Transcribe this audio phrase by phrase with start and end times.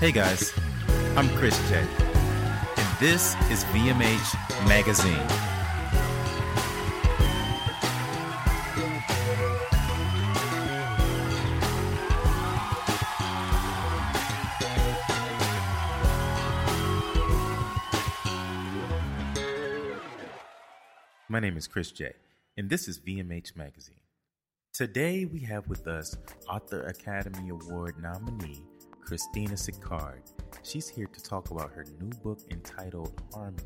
[0.00, 0.54] Hey guys,
[1.14, 5.26] I'm Chris J, and this is VMH Magazine.
[21.28, 22.14] My name is Chris J,
[22.56, 24.00] and this is VMH Magazine.
[24.72, 26.16] Today we have with us
[26.48, 28.62] Author Academy Award nominee
[29.00, 30.20] Christina Sicard.
[30.62, 33.64] She's here to talk about her new book entitled Harmony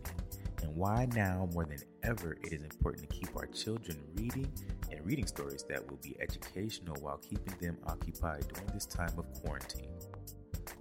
[0.63, 4.51] and why now more than ever it is important to keep our children reading
[4.91, 9.27] and reading stories that will be educational while keeping them occupied during this time of
[9.43, 9.89] quarantine.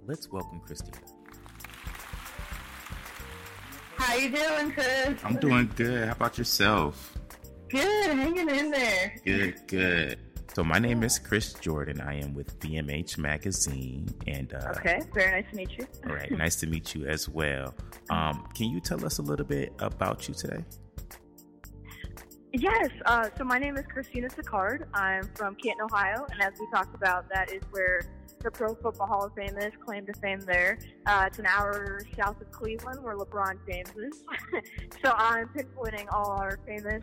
[0.06, 0.96] Let's welcome Christina.
[3.96, 5.18] How you doing, Chris?
[5.24, 6.06] I'm doing good.
[6.06, 7.18] How about yourself?
[7.68, 9.16] Good, hanging in there.
[9.24, 10.18] Good, good.
[10.54, 12.00] So my name is Chris Jordan.
[12.00, 15.86] I am with VMH Magazine, and uh, Okay, very nice to meet you.
[16.06, 17.74] all right, nice to meet you as well.
[18.08, 20.64] Um, can you tell us a little bit about you today?
[22.52, 24.86] Yes, uh, so my name is Christina Sicard.
[24.94, 28.02] I'm from Canton, Ohio, and as we talked about, that is where
[28.44, 30.78] the Pro Football Hall of Fame is, claim to fame there.
[31.06, 34.22] Uh, it's an hour south of Cleveland, where LeBron James is.
[35.02, 37.02] so I'm pinpointing all our famous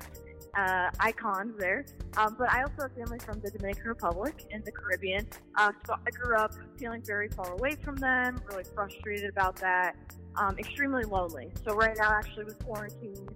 [0.55, 1.85] uh, icons there.
[2.15, 5.27] Um, but I also have family from the Dominican Republic in the Caribbean.
[5.55, 9.95] Uh, so I grew up feeling very far away from them, really frustrated about that,
[10.35, 11.51] um, extremely lonely.
[11.65, 13.27] So right now, actually, with quarantine,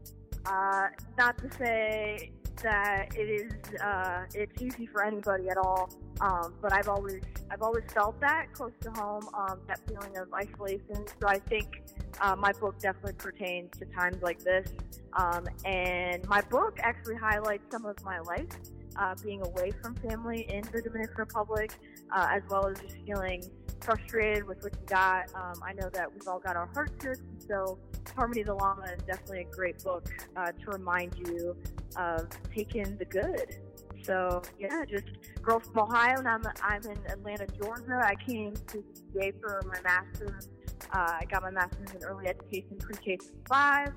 [0.45, 2.31] uh, not to say
[2.61, 5.89] that it is uh, it's easy for anybody at all,
[6.21, 7.21] um, but I've always
[7.51, 11.05] I've always felt that close to home, um, that feeling of isolation.
[11.19, 11.83] So I think
[12.21, 14.67] uh, my book definitely pertains to times like this.
[15.13, 18.47] Um, and my book actually highlights some of my life,
[18.97, 21.71] uh, being away from family in the Dominican Republic,
[22.11, 23.43] uh, as well as just feeling
[23.81, 25.33] frustrated with what you got.
[25.35, 27.05] Um, I know that we've all got our hearts
[27.47, 27.77] so
[28.15, 31.55] Harmony of the Llama is definitely a great book uh, to remind you
[31.97, 33.57] of taking the good.
[34.03, 35.05] So yeah, just
[35.45, 38.01] girl from Ohio, and I'm I'm in Atlanta, Georgia.
[38.03, 38.83] I came to
[39.13, 40.49] VA for my master's.
[40.91, 43.93] Uh, I got my master's in early education, pre-K through five.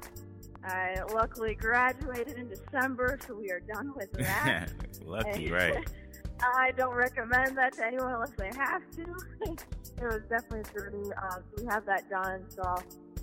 [0.64, 4.70] I luckily graduated in December, so we are done with that.
[5.04, 5.88] Lucky, right?
[6.41, 9.03] I don't recommend that to anyone unless they have to.
[9.53, 11.10] it was definitely a journey.
[11.14, 12.44] Um, so we have that done.
[12.48, 12.76] So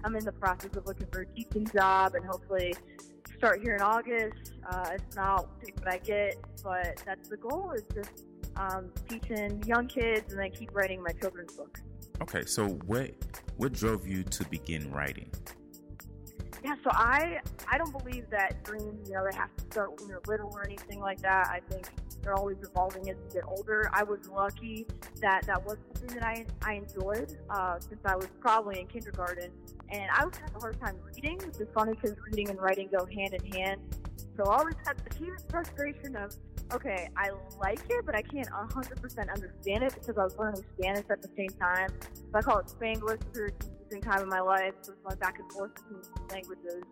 [0.04, 2.76] I'm in the process of looking for a teaching job and hopefully
[3.38, 4.54] start here in August.
[4.70, 6.36] Uh, if not, take what I get.
[6.64, 8.26] But that's the goal is just
[8.56, 11.82] um, teaching young kids and then keep writing my children's books.
[12.22, 13.12] Okay, so what
[13.58, 15.30] what drove you to begin writing?
[16.64, 17.40] Yeah, so I
[17.72, 20.66] I don't believe that dreams, you know, they have to start when you're little or
[20.66, 21.48] anything like that.
[21.48, 21.88] I think
[22.24, 23.90] they're always evolving as you get older.
[23.94, 24.88] I was lucky
[25.22, 29.52] that that was something that I I enjoyed uh, since I was probably in kindergarten,
[29.90, 32.90] and I was having a hard time reading, which is funny because reading and writing
[32.92, 33.82] go hand in hand.
[34.38, 36.36] So I always had the huge frustration of,
[36.74, 41.06] okay, I like it, but I can't 100% understand it because I was learning Spanish
[41.10, 41.90] at the same time.
[42.02, 44.74] So I call it Spanglish through confusing time in my life.
[44.82, 46.84] So it's like back and forth between languages.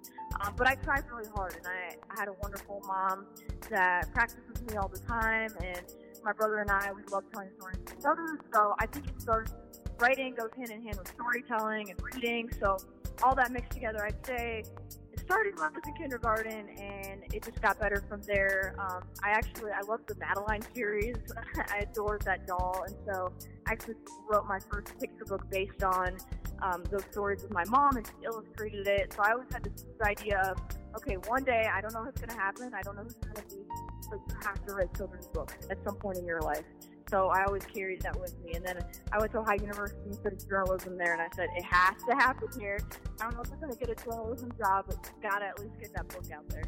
[0.41, 3.25] Um, but I tried really hard, and I, I had a wonderful mom
[3.69, 5.81] that practiced with me all the time, and
[6.23, 8.39] my brother and I, we love telling stories to each other.
[8.53, 9.53] So I think it starts,
[9.99, 12.49] writing goes hand in hand with storytelling and reading.
[12.59, 12.77] So
[13.21, 14.63] all that mixed together, I'd say
[15.11, 18.75] it started when I was in kindergarten, and it just got better from there.
[18.79, 21.17] Um, I actually I love the Madeline series.
[21.69, 23.33] I adored that doll, and so
[23.67, 23.95] I actually
[24.29, 26.17] wrote my first picture book based on
[26.61, 29.13] um, those stories with my mom, and she illustrated it.
[29.13, 30.57] So I always had this idea of,
[30.96, 33.35] okay, one day I don't know what's going to happen, I don't know who's going
[33.35, 33.61] to be,
[34.09, 36.63] but you have to write children's books at some point in your life.
[37.09, 38.53] So I always carried that with me.
[38.53, 38.79] And then
[39.11, 42.16] I went to Ohio University and studied journalism there, and I said, it has to
[42.16, 42.79] happen here.
[43.20, 45.59] I don't know if I'm going to get a journalism job, but got to at
[45.59, 46.64] least get that book out there.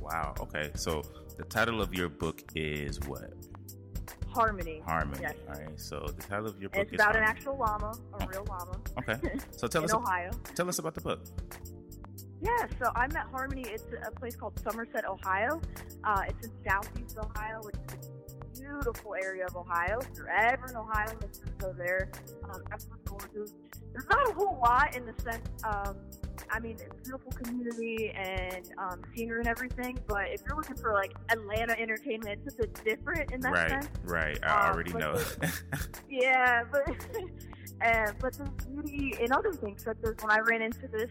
[0.00, 0.34] Wow.
[0.40, 1.02] Okay, so
[1.38, 3.32] the title of your book is what?
[4.28, 4.80] Harmony.
[4.86, 5.20] Harmony.
[5.22, 5.34] Yes.
[5.48, 5.80] All right.
[5.80, 8.26] So the title of your book It's is about an actual llama, a Oh.
[8.26, 8.78] real llama.
[8.98, 9.18] Okay.
[9.50, 9.94] So tell in us.
[9.94, 10.30] Ohio.
[10.54, 11.20] Tell us about the book.
[12.42, 13.66] Yeah, so I'm at Harmony.
[13.68, 15.60] It's a place called Somerset, Ohio.
[16.04, 17.74] Uh, it's in southeast Ohio, which
[18.74, 19.98] beautiful area of Ohio.
[20.00, 22.10] If you're ever in Ohio, let's go there.
[22.44, 23.54] Um, absolutely gorgeous.
[23.92, 25.96] There's not a whole lot in the sense of,
[26.50, 29.98] I mean, it's a beautiful community and um, scenery and everything.
[30.06, 33.70] But if you're looking for like Atlanta entertainment, it's a bit different in that right,
[33.70, 33.88] sense.
[34.04, 34.38] right.
[34.44, 35.18] I Um, already know.
[36.08, 36.88] Yeah, but
[37.84, 41.10] uh, but the beauty in other things, such as when I ran into this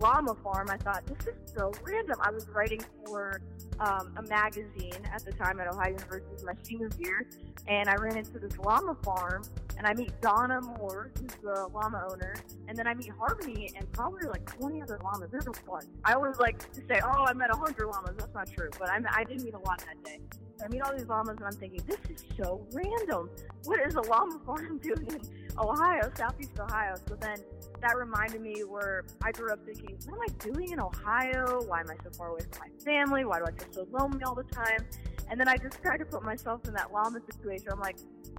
[0.00, 2.18] llama farm, I thought this is so random.
[2.20, 3.40] I was writing for
[3.80, 7.26] um, a magazine at the time at Ohio University, my senior year,
[7.66, 9.42] and I ran into this llama farm,
[9.78, 12.34] and I meet Donna Moore, who's the llama owner,
[12.68, 15.30] and then I meet Harmony and probably like 20 other llamas.
[15.30, 15.82] They're just fun.
[16.04, 18.14] I always like to say, oh, I met 100 llamas.
[18.18, 20.20] That's not true, but I, I did meet a lot that day.
[20.64, 23.30] I meet all these llamas, and I'm thinking, this is so random.
[23.64, 25.20] What is a llama farm doing in
[25.58, 26.94] Ohio, Southeast Ohio?
[27.08, 27.38] So then
[27.80, 31.62] that reminded me where I grew up thinking, what am I doing in Ohio?
[31.66, 33.24] Why am I so far away from my family?
[33.24, 34.86] Why do I feel so lonely all the time?
[35.28, 37.68] And then I just tried to put myself in that llama situation.
[37.72, 37.96] I'm like,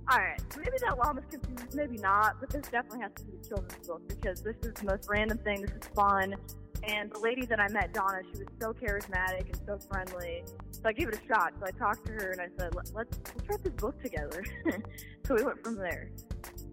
[0.10, 3.48] all right, maybe that llama's confused, maybe not, but this definitely has to be a
[3.48, 5.62] children's book because this is the most random thing.
[5.62, 6.36] This is fun.
[6.84, 10.44] And the lady that I met, Donna, she was so charismatic and so friendly.
[10.72, 11.54] So I gave it a shot.
[11.60, 14.44] So I talked to her and I said, Let, let's, let's write this book together.
[15.26, 16.12] so we went from there.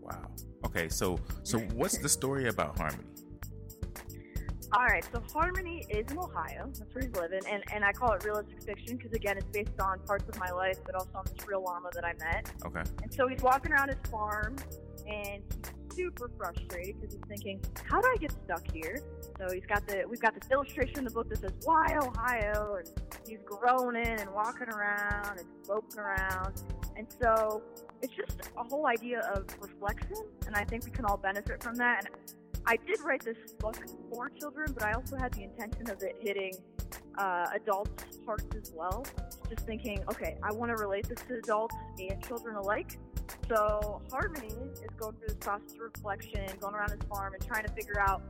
[0.01, 0.31] wow.
[0.65, 3.05] Okay, so so what's the story about Harmony?
[4.73, 6.67] All right, so Harmony is in Ohio.
[6.67, 9.79] That's where he's living, and and I call it realistic fiction because again, it's based
[9.81, 12.51] on parts of my life, but also on this real llama that I met.
[12.67, 12.83] Okay.
[13.03, 14.57] And so he's walking around his farm,
[15.07, 19.01] and he's super frustrated because he's thinking, "How do I get stuck here?"
[19.39, 22.77] So he's got the we've got this illustration in the book that says "Why Ohio?"
[22.79, 22.89] and
[23.27, 26.63] he's groaning and walking around and moping around,
[26.97, 27.63] and so
[28.03, 31.77] it's just a whole idea of reflection, and I think we can all benefit from
[31.77, 32.07] that.
[32.07, 32.15] And
[32.67, 33.77] I did write this book
[34.11, 36.55] for children, but I also had the intention of it hitting
[37.19, 39.07] uh, adults' hearts as well.
[39.49, 42.99] Just thinking, okay, I want to relate this to adults and children alike.
[43.49, 47.65] So Harmony is going through this process of reflection, going around his farm and trying
[47.65, 48.23] to figure out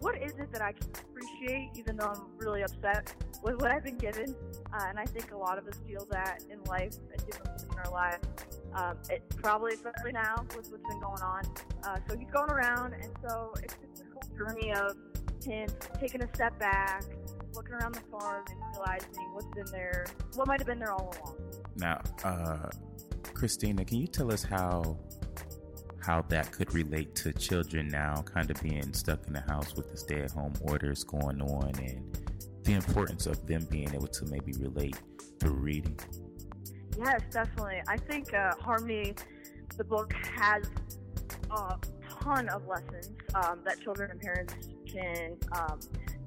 [0.00, 3.84] what is it that I can appreciate, even though I'm really upset with what I've
[3.84, 4.34] been given.
[4.72, 7.72] Uh, and I think a lot of us feel that in life and different things
[7.72, 8.26] in our lives.
[8.74, 11.42] Um, it probably especially now with what's been going on.
[11.84, 14.96] Uh, so he's going around, and so it's just this whole journey of
[15.44, 15.68] him
[16.00, 17.04] taking a step back,
[17.54, 21.14] looking around the farm, and realizing what's been there, what might have been there all
[21.22, 21.36] along.
[21.76, 22.70] Now, uh,
[23.34, 24.98] Christina, can you tell us how
[26.00, 29.90] how that could relate to children now, kind of being stuck in the house with
[29.90, 32.18] the stay-at-home orders going on, and
[32.64, 34.96] the importance of them being able to maybe relate
[35.38, 35.98] through reading?
[36.98, 37.82] Yes, definitely.
[37.86, 39.14] I think uh, Harmony,
[39.76, 40.64] the book, has
[41.50, 41.76] a
[42.20, 44.54] ton of lessons um, that children and parents
[44.86, 45.78] can um,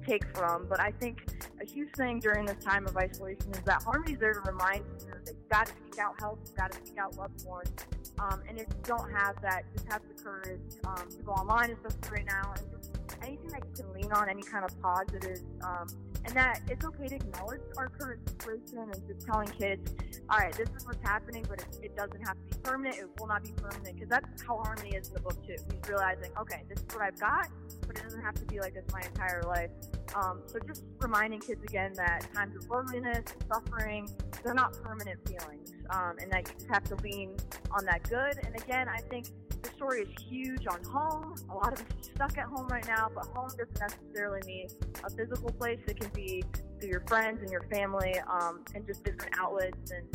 [0.06, 0.66] take from.
[0.68, 1.26] But I think
[1.60, 5.12] a huge thing during this time of isolation is that Harmony's there to remind you
[5.24, 7.70] that you've got to seek out help, you've got to seek out loved ones.
[8.18, 11.70] Um, and if you don't have that, just have the courage um, to go online,
[11.70, 15.40] especially right now, and just anything that you can lean on, any kind of positive.
[15.62, 15.88] Um,
[16.24, 19.94] and that it's okay to acknowledge our current situation and just telling kids,
[20.28, 22.98] all right, this is what's happening, but it, it doesn't have to be permanent.
[22.98, 25.54] It will not be permanent because that's how Harmony is in the book too.
[25.54, 27.48] He's realizing, okay, this is what I've got,
[27.86, 29.70] but it doesn't have to be like this my entire life.
[30.14, 34.08] Um, so just reminding kids again that times of loneliness, and suffering,
[34.42, 37.36] they're not permanent feelings, um, and that you just have to lean
[37.70, 38.38] on that good.
[38.44, 39.26] And again, I think
[39.62, 41.34] the story is huge on home.
[41.50, 44.68] A lot of us are stuck at home right now, but home doesn't necessarily mean
[45.04, 45.80] a physical place.
[45.86, 46.44] It can be
[46.80, 49.90] through your friends and your family, um, and just different outlets.
[49.90, 50.06] And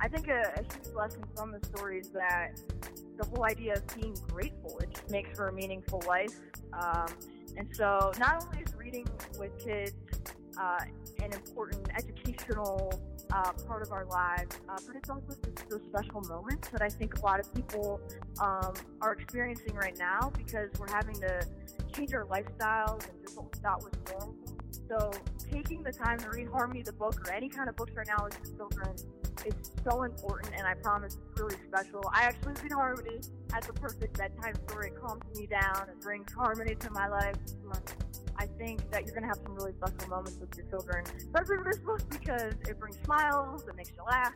[0.00, 2.60] I think a, a huge lesson from the story is that
[3.16, 6.34] the whole idea of being grateful it just makes for a meaningful life.
[6.72, 7.06] Um,
[7.56, 9.06] and so, not only is reading
[9.38, 9.94] with kids
[10.58, 10.78] uh,
[11.22, 12.92] an important educational
[13.32, 16.88] uh, part of our lives, uh, but it's also just those special moments that I
[16.88, 18.00] think a lot of people
[18.40, 21.46] um, are experiencing right now because we're having to
[21.94, 24.36] change our lifestyles and just what we thought was normal.
[24.88, 25.10] So,
[25.50, 28.24] taking the time to read Harmony the book or any kind of books right now
[28.24, 28.94] with your children
[29.46, 32.02] is so important, and I promise it's really special.
[32.12, 33.20] I actually read Harmony
[33.52, 34.88] as a perfect bedtime story.
[34.88, 37.36] It calms me down and brings harmony to my life.
[38.36, 41.58] I think that you're going to have some really special moments with your children, especially
[41.58, 44.34] with this book because it brings smiles, it makes you laugh.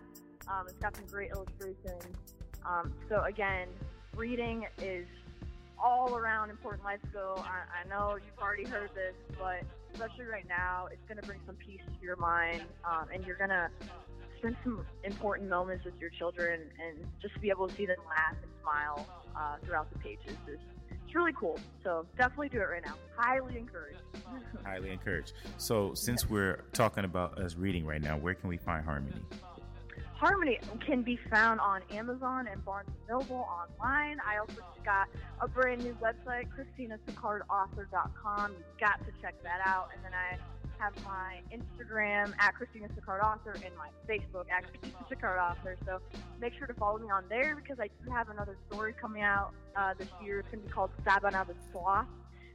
[0.48, 2.04] Um, it's got some great illustrations.
[2.64, 3.68] Um, so again,
[4.14, 5.06] reading is
[5.82, 7.44] all around important life skill.
[7.44, 9.62] I, I know you've already heard this, but
[9.92, 13.36] especially right now, it's going to bring some peace to your mind, um, and you're
[13.36, 13.70] going to
[14.38, 18.36] spend some important moments with your children and just be able to see them laugh
[18.42, 20.58] and smile uh, throughout the pages is
[20.90, 21.58] it's really cool.
[21.82, 22.94] So definitely do it right now.
[23.16, 24.00] Highly encouraged.
[24.64, 25.32] Highly encouraged.
[25.56, 29.16] So, since we're talking about us reading right now, where can we find Harmony?
[30.18, 34.18] Harmony can be found on Amazon and Barnes & Noble online.
[34.26, 35.08] I also got
[35.40, 38.52] a brand new website, ChristinaSicardAuthor.com.
[38.52, 39.90] You've got to check that out.
[39.94, 40.36] And then I
[40.78, 45.76] have my Instagram at Christina Sicard Author and my Facebook at Christina Sicard Author.
[45.84, 46.00] So
[46.40, 49.52] make sure to follow me on there because I do have another story coming out
[49.76, 50.40] uh, this year.
[50.40, 52.06] It's going to be called Sabana the Sloth.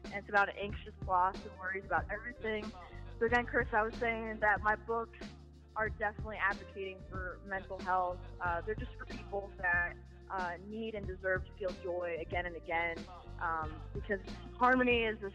[0.06, 2.70] And it's about an anxious sloth who worries about everything.
[3.20, 5.18] So again, Chris, I was saying that my books
[5.75, 8.18] are definitely advocating for mental health.
[8.42, 9.94] Uh, they're just for people that
[10.30, 12.98] uh, need and deserve to feel joy again and again.
[13.42, 14.20] Um, because
[14.58, 15.34] harmony is this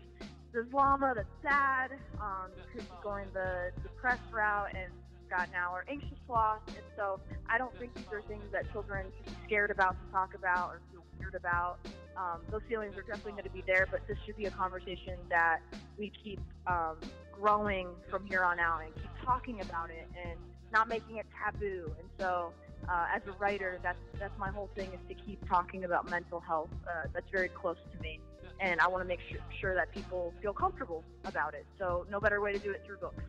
[0.59, 1.93] this llama that's sad.
[2.21, 4.91] Um, he's going the depressed route and
[5.31, 6.61] got now are anxious sloth.
[6.69, 10.13] And so I don't think these are things that children should be scared about to
[10.13, 11.79] talk about or feel weird about.
[12.17, 15.15] Um, those feelings are definitely going to be there, but this should be a conversation
[15.29, 15.61] that
[15.97, 16.97] we keep um,
[17.33, 20.39] growing from here on out and keep talking about it and
[20.73, 21.93] not making it taboo.
[21.99, 22.53] And so,
[22.89, 26.41] uh, as a writer, that's that's my whole thing is to keep talking about mental
[26.41, 26.71] health.
[26.87, 28.19] Uh, that's very close to me,
[28.61, 31.67] and I want to make sure, sure that people feel comfortable about it.
[31.79, 33.23] So, no better way to do it through books.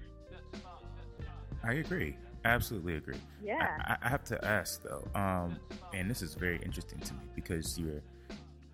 [1.63, 2.15] I agree.
[2.45, 3.19] Absolutely agree.
[3.43, 3.77] Yeah.
[3.81, 5.57] I, I have to ask though, um,
[5.93, 8.01] and this is very interesting to me because you're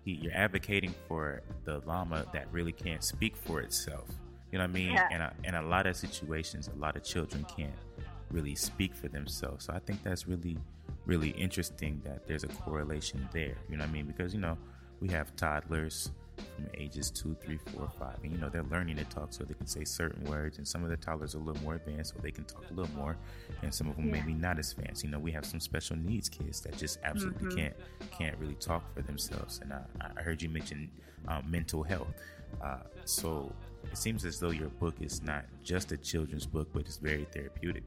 [0.04, 4.08] you're advocating for the llama that really can't speak for itself.
[4.52, 4.92] You know what I mean?
[4.92, 5.08] Yeah.
[5.10, 7.74] And a, in a lot of situations, a lot of children can't
[8.30, 9.64] really speak for themselves.
[9.64, 10.58] So I think that's really,
[11.06, 13.56] really interesting that there's a correlation there.
[13.68, 14.06] You know what I mean?
[14.06, 14.56] Because you know
[15.00, 16.12] we have toddlers
[16.54, 19.54] from ages two, three, four, five, and you know they're learning to talk, so they
[19.54, 20.58] can say certain words.
[20.58, 22.74] And some of the toddlers are a little more advanced, so they can talk a
[22.74, 23.16] little more,
[23.62, 24.12] and some of them Yeah.
[24.20, 25.04] maybe not as advanced.
[25.04, 27.56] You know, we have some special needs kids that just absolutely Mhm.
[27.56, 27.76] can't
[28.10, 29.60] can't really talk for themselves.
[29.60, 29.82] And I,
[30.16, 30.90] I heard you mention
[31.28, 32.14] um, mental health.
[32.62, 33.54] Uh, so
[33.90, 37.24] it seems as though your book is not just a children's book, but it's very
[37.26, 37.82] therapeutic.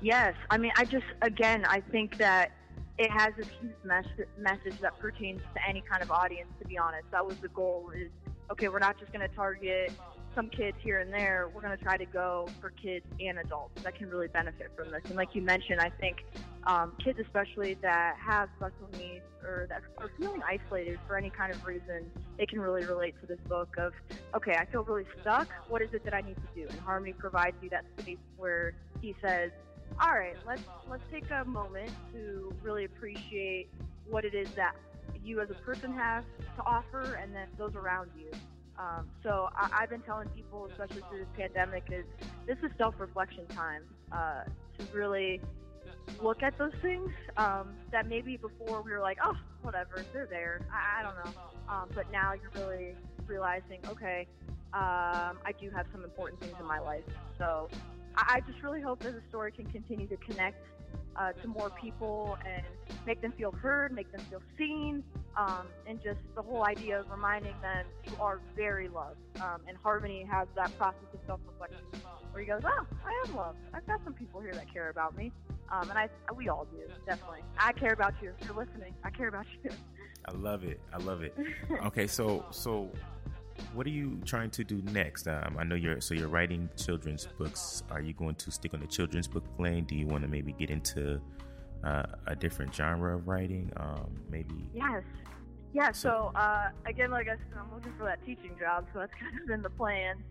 [0.00, 2.52] Yes, I mean, I just again, I think that
[2.98, 6.48] it has this huge mes- message that pertains to any kind of audience.
[6.60, 7.90] To be honest, that was the goal.
[7.94, 8.10] Is
[8.50, 9.92] okay, we're not just going to target
[10.34, 11.50] some kids here and there.
[11.54, 14.90] We're going to try to go for kids and adults that can really benefit from
[14.90, 15.02] this.
[15.06, 16.24] And like you mentioned, I think
[16.66, 21.52] um, kids, especially that have special needs or that are feeling isolated for any kind
[21.52, 23.76] of reason, they can really relate to this book.
[23.78, 23.92] Of
[24.34, 25.48] okay, I feel really stuck.
[25.68, 26.66] What is it that I need to do?
[26.68, 29.50] And Harmony provides you that space where he says
[30.00, 33.68] all right, let's let's take a moment to really appreciate
[34.08, 34.74] what it is that
[35.22, 36.24] you as a person have
[36.56, 38.30] to offer, and then those around you.
[38.78, 42.04] Um, so I, I've been telling people, especially through this pandemic, is
[42.46, 45.40] this is self-reflection time uh, to really
[46.22, 50.60] look at those things um, that maybe before we were like, oh, whatever, they're there.
[50.72, 51.40] I, I don't know.
[51.68, 52.94] Um, but now you're really
[53.26, 54.26] realizing, okay,
[54.74, 57.04] um, I do have some important things in my life.
[57.38, 57.68] So
[58.16, 60.64] I, I just really hope that the story can continue to connect
[61.16, 62.64] uh, to more people and
[63.06, 65.02] make them feel heard, make them feel seen,
[65.36, 69.18] um, and just the whole idea of reminding them you are very loved.
[69.40, 71.84] Um, and Harmony has that process of self-reflection
[72.32, 73.58] where he goes, "Oh, I am loved.
[73.72, 75.32] I've got some people here that care about me."
[75.70, 77.40] Um, and I, we all do, definitely.
[77.58, 78.32] I care about you.
[78.44, 79.70] You're listening, I care about you.
[80.26, 80.80] I love it.
[80.92, 81.34] I love it.
[81.86, 82.90] Okay, so so
[83.72, 85.26] what are you trying to do next?
[85.26, 87.82] Um, I know you're so you're writing children's books.
[87.90, 89.84] Are you going to stick on the children's book lane?
[89.84, 91.20] Do you want to maybe get into
[91.84, 93.70] uh, a different genre of writing?
[93.76, 95.02] Um, maybe Yes.
[95.72, 99.12] Yeah, so uh, again, like I said, I'm looking for that teaching job, so that's
[99.20, 100.22] kind of been the plan.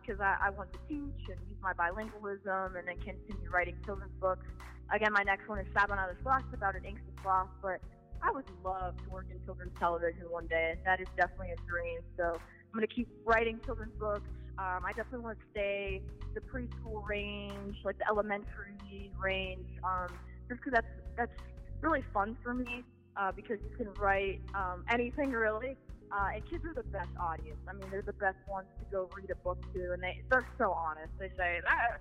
[0.00, 4.12] Because I, I want to teach and use my bilingualism and then continue writing children's
[4.20, 4.46] books.
[4.94, 7.80] Again, my next one is Sabana the Sloth, about an anxious sloth, but
[8.22, 10.76] I would love to work in children's television one day.
[10.84, 12.00] That is definitely a dream.
[12.16, 14.28] So I'm going to keep writing children's books.
[14.58, 16.02] Um, I definitely want to stay
[16.34, 20.08] the preschool range, like the elementary range, um,
[20.48, 21.42] just because that's that's
[21.82, 22.82] really fun for me
[23.16, 25.76] uh, because you can write um, anything really.
[26.12, 27.58] Uh, and kids are the best audience.
[27.68, 30.46] I mean, they're the best ones to go read a book to, and they they're
[30.56, 31.10] so honest.
[31.18, 31.98] They say, ah,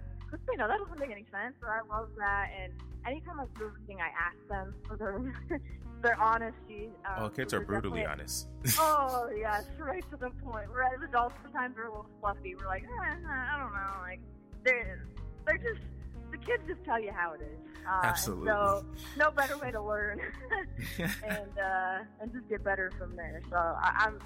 [0.58, 2.48] know that doesn't make any sense, but I love that.
[2.62, 2.74] And
[3.06, 5.20] anytime I do reading, I ask them for their
[6.02, 6.90] their honesty.
[7.06, 8.48] Um, oh, kids are brutally honest.
[8.80, 10.68] oh yes, right to the point.
[10.72, 12.56] Whereas adults sometimes are a little fluffy.
[12.56, 14.20] We're like, eh, I don't know, like
[14.64, 15.06] they're
[15.46, 15.86] they're just
[16.32, 17.60] the kids just tell you how it is.
[17.88, 18.48] Uh, Absolutely.
[18.48, 18.86] So
[19.18, 20.20] no better way to learn
[21.00, 23.42] and uh, and just get better from there.
[23.50, 24.20] So I, I'm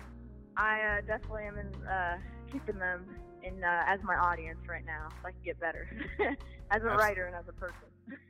[0.57, 2.17] I uh, definitely am in, uh,
[2.51, 3.05] keeping them
[3.43, 5.87] in uh, as my audience right now, so I can get better
[6.71, 7.75] as a writer and as a person.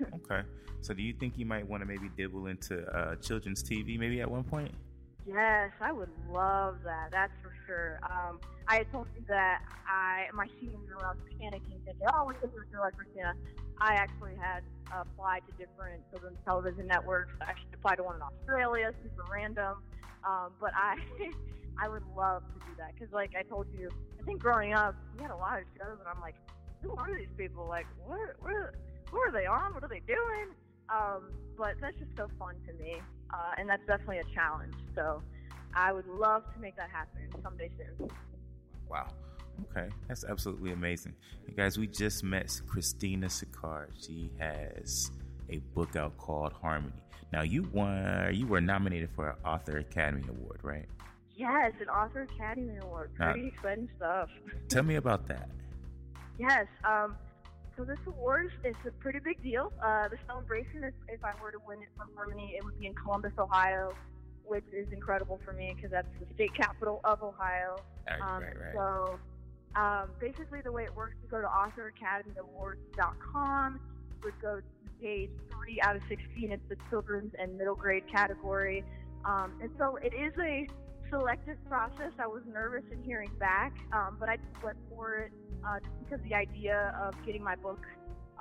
[0.02, 0.48] Okay.
[0.82, 4.22] So do you think you might want to maybe dibble into uh, children's TV maybe
[4.22, 4.72] at one point?
[5.28, 7.10] Yes, I would love that.
[7.12, 8.00] That's for sure.
[8.04, 12.26] Um, I had told you that I my senior year I was panicking, thinking, "Oh,
[12.26, 13.34] we're going to like Christina."
[13.82, 17.34] I actually had applied to different children's television networks.
[17.42, 19.78] I actually applied to one in Australia, super random.
[20.28, 20.98] Um, but I,
[21.82, 24.96] I would love to do that because, like I told you, I think growing up,
[25.16, 26.36] we had a lot of shows, and I'm like,
[26.82, 27.68] who are these people?
[27.68, 28.76] Like, what, what,
[29.12, 29.74] who are they on?
[29.74, 30.56] What are they doing?
[30.90, 33.02] Um, but that's just so fun to me,
[33.34, 34.74] uh, and that's definitely a challenge.
[34.96, 35.22] So
[35.76, 38.10] I would love to make that happen someday soon.
[38.90, 39.08] Wow.
[39.72, 41.14] Okay, that's absolutely amazing.
[41.48, 43.90] You guys, we just met Christina Sicard.
[44.00, 45.12] She has
[45.50, 46.94] a book out called Harmony.
[47.32, 48.34] Now, you won.
[48.34, 50.86] You were nominated for an Author Academy Award, right?
[51.36, 53.12] Yes, an Author Academy Award.
[53.16, 54.30] Pretty now, exciting stuff.
[54.68, 55.50] tell me about that.
[56.40, 56.66] Yes.
[56.84, 57.16] Um,
[57.80, 59.72] so this award is a pretty big deal.
[59.82, 62.88] Uh, the celebration, if, if I were to win it from Germany, it would be
[62.88, 63.94] in Columbus, Ohio,
[64.44, 67.78] which is incredible for me because that's the state capital of Ohio.
[68.06, 68.74] Right, um, right, right.
[68.76, 69.18] So
[69.78, 73.80] um, basically, the way it works, you go to authoracademyawards.com,
[74.24, 74.64] would go to
[75.02, 76.52] page three out of 16.
[76.52, 78.84] It's the children's and middle grade category.
[79.24, 80.68] Um, and so it is a
[81.10, 82.12] selective process.
[82.20, 85.32] I was nervous in hearing back, um, but I went for it
[85.66, 87.86] uh, just because the idea of getting my book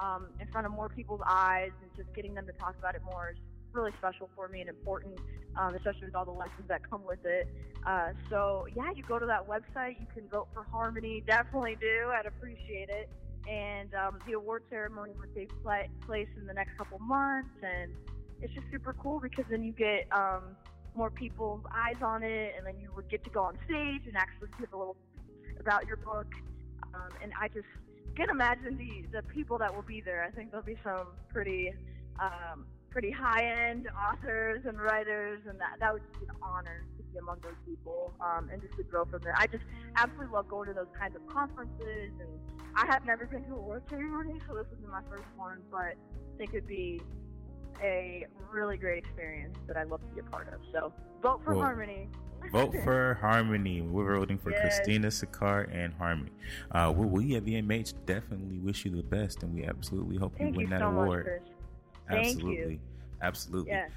[0.01, 3.03] um, in front of more people's eyes and just getting them to talk about it
[3.05, 3.39] more is
[3.73, 5.19] really special for me and important,
[5.57, 7.49] um, especially with all the lessons that come with it.
[7.87, 10.01] Uh, so yeah, you go to that website.
[10.01, 11.23] You can vote for Harmony.
[11.27, 12.11] Definitely do.
[12.13, 13.11] I'd appreciate it.
[13.49, 17.93] And um, the award ceremony would take place in the next couple months, and
[18.43, 20.57] it's just super cool because then you get um,
[20.95, 24.17] more people's eyes on it, and then you would get to go on stage and
[24.17, 24.97] actually give a little
[25.61, 26.27] about your book.
[26.95, 27.67] Um, and I just
[28.17, 30.25] can imagine the the people that will be there.
[30.25, 31.73] I think there'll be some pretty
[32.21, 37.03] um, pretty high end authors and writers, and that that would be an honor to
[37.05, 39.35] be among those people um, and just to grow from there.
[39.37, 39.65] I just
[39.97, 42.29] absolutely love going to those kinds of conferences, and
[42.75, 45.95] I have never been to a award ceremony, so this is my first one, but
[45.95, 47.01] I think it'd be
[47.83, 50.61] a really great experience that I'd love to be a part of.
[50.73, 50.93] So
[51.23, 52.09] vote for well, Harmony.
[52.53, 53.81] vote for Harmony.
[53.81, 54.61] We're voting for yes.
[54.61, 56.31] Christina Sicard and Harmony.
[56.71, 60.55] Uh, well, we at VMH definitely wish you the best, and we absolutely hope Thank
[60.55, 61.43] you win you that so award.
[62.09, 62.75] Much, Absolutely.
[62.75, 62.81] You.
[63.23, 63.73] Absolutely.
[63.73, 63.91] Yes.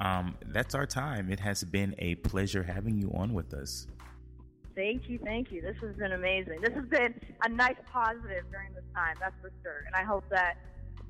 [0.00, 1.30] Um, that's our time.
[1.30, 3.88] It has been a pleasure having you on with us.
[4.76, 5.60] Thank you, thank you.
[5.60, 6.60] This has been amazing.
[6.60, 7.12] This has been
[7.44, 9.82] a nice positive during this time, that's for sure.
[9.86, 10.56] And I hope that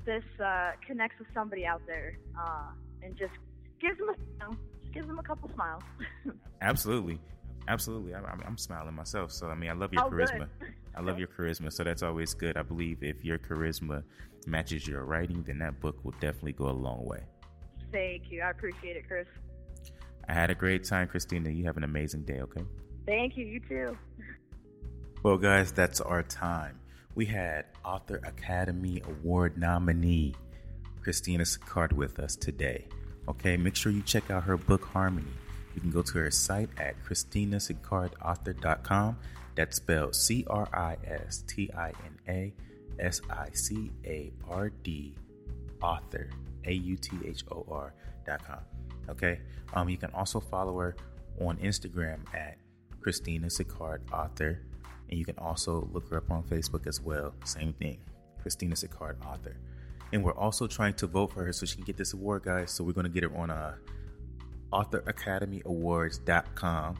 [0.05, 2.71] this uh, connects with somebody out there uh,
[3.03, 3.33] and just
[3.81, 4.57] gives them a, you know,
[4.93, 5.83] gives them a couple smiles.
[6.61, 7.17] Absolutely,
[7.69, 8.13] absolutely.
[8.13, 9.31] I'm, I'm, smiling myself.
[9.31, 10.49] So I mean, I love your oh, charisma.
[10.93, 11.71] I love your charisma.
[11.71, 12.57] So that's always good.
[12.57, 14.03] I believe if your charisma
[14.45, 17.21] matches your writing, then that book will definitely go a long way.
[17.93, 18.41] Thank you.
[18.41, 19.25] I appreciate it, Chris.
[20.27, 21.49] I had a great time, Christina.
[21.49, 22.63] You have an amazing day, okay?
[23.05, 23.45] Thank you.
[23.45, 23.97] You too.
[25.23, 26.79] Well, guys, that's our time.
[27.19, 30.35] We had Author Academy Award nominee
[31.03, 32.87] Christina Sicard with us today.
[33.27, 35.33] Okay, make sure you check out her book Harmony.
[35.75, 39.17] You can go to her site at christinasicardauthor.com.
[39.53, 42.53] That's spelled C R I S T I N A
[42.99, 45.13] S I C A R D
[45.81, 46.29] author
[46.63, 47.93] A U T H O R
[48.25, 48.59] dot com.
[49.09, 49.41] Okay.
[49.73, 50.95] Um, you can also follow her
[51.41, 52.57] on Instagram at
[53.01, 54.61] Christina Sicard author,
[55.09, 57.33] and you can also look her up on Facebook as well.
[57.43, 57.99] Same thing,
[58.41, 59.57] Christina Sicard author.
[60.11, 62.71] And we're also trying to vote for her so she can get this award, guys.
[62.71, 63.75] So we're going to get her on uh,
[64.73, 66.97] authoracademyawards.com.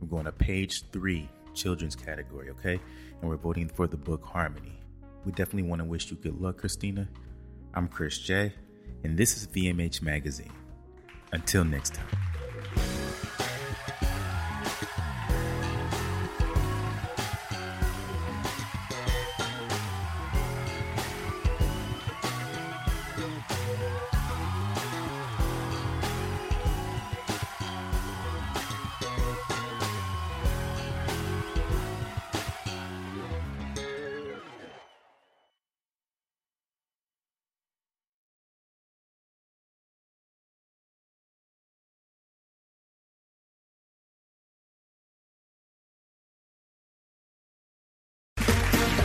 [0.00, 2.80] We're going to page three, children's category, okay?
[3.20, 4.80] And we're voting for the book Harmony.
[5.24, 7.08] We definitely want to wish you good luck, Christina.
[7.74, 8.52] I'm Chris J,
[9.04, 10.52] and this is VMH Magazine.
[11.32, 12.31] Until next time.